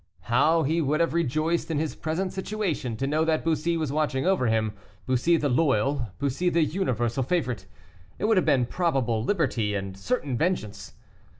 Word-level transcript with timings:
How 0.21 0.63
he 0.63 0.81
would 0.81 0.99
have 0.99 1.13
rejoiced 1.13 1.69
in 1.69 1.77
his 1.77 1.93
present 1.95 2.33
situation, 2.33 2.97
to 2.97 3.05
know 3.05 3.23
that 3.23 3.45
Bussy 3.45 3.77
was 3.77 3.91
watching 3.91 4.25
over 4.25 4.47
him; 4.47 4.73
Bussy 5.05 5.37
the 5.37 5.47
loyal, 5.47 6.07
Bussy 6.17 6.49
the 6.49 6.63
universal 6.63 7.21
favorite. 7.21 7.67
It 8.17 8.25
would 8.25 8.37
have 8.37 8.43
been 8.47 8.65
probable 8.65 9.23
liberty 9.23 9.75
and 9.75 9.95
certain 9.95 10.35
vengeance. 10.35 10.93